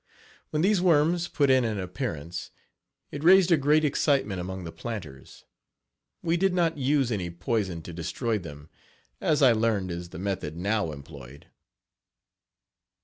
[0.49, 2.49] When these worms put in an appearance
[3.11, 5.45] it raised a great excitement among the planters.
[6.23, 8.71] We did not use any poison to destroy them,
[9.21, 11.49] as I learn is the method now employed.